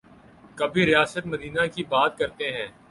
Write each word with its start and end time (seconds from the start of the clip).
کبھی 0.55 0.85
ریاست 0.85 1.25
مدینہ 1.27 1.65
کی 1.73 1.83
بات 1.83 2.17
کرتے 2.17 2.51
ہیں۔ 2.51 2.67